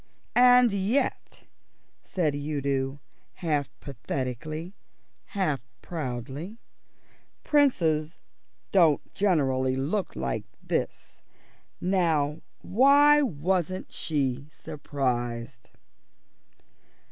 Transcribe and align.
"And 0.35 0.73
yet," 0.73 1.43
said 2.03 2.35
Udo 2.35 2.99
half 3.33 3.69
pathetically, 3.79 4.73
half 5.25 5.61
proudly, 5.83 6.57
"Princes 7.43 8.19
don't 8.71 9.13
generally 9.13 9.75
look 9.75 10.15
like 10.15 10.45
this. 10.63 11.21
Now, 11.79 12.41
why 12.63 13.21
wasn't 13.21 13.91
she 13.91 14.49
surprised?" 14.51 15.69